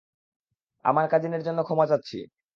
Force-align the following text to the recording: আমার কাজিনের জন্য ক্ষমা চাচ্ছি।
আমার 0.85 1.05
কাজিনের 1.07 1.41
জন্য 1.43 1.59
ক্ষমা 1.63 1.85
চাচ্ছি। 1.87 2.17